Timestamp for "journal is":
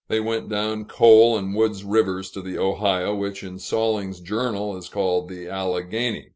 4.19-4.89